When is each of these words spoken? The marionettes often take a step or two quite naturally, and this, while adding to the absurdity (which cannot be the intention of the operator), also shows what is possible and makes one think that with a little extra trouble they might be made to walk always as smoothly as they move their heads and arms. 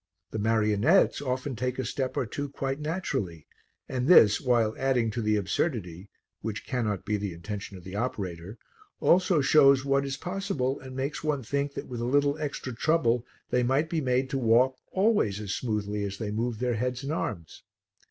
The 0.31 0.39
marionettes 0.39 1.21
often 1.21 1.55
take 1.55 1.77
a 1.77 1.85
step 1.85 2.17
or 2.17 2.25
two 2.25 2.49
quite 2.49 2.79
naturally, 2.79 3.45
and 3.87 4.07
this, 4.07 4.41
while 4.41 4.73
adding 4.75 5.11
to 5.11 5.21
the 5.21 5.35
absurdity 5.35 6.09
(which 6.41 6.65
cannot 6.65 7.05
be 7.05 7.17
the 7.17 7.33
intention 7.33 7.77
of 7.77 7.83
the 7.83 7.95
operator), 7.95 8.57
also 8.99 9.41
shows 9.41 9.85
what 9.85 10.03
is 10.03 10.17
possible 10.17 10.79
and 10.79 10.95
makes 10.95 11.23
one 11.23 11.43
think 11.43 11.75
that 11.75 11.85
with 11.85 12.01
a 12.01 12.05
little 12.05 12.35
extra 12.39 12.73
trouble 12.73 13.27
they 13.51 13.61
might 13.61 13.91
be 13.91 14.01
made 14.01 14.27
to 14.31 14.39
walk 14.39 14.75
always 14.91 15.39
as 15.39 15.53
smoothly 15.53 16.03
as 16.03 16.17
they 16.17 16.31
move 16.31 16.57
their 16.57 16.73
heads 16.73 17.03
and 17.03 17.13
arms. 17.13 17.61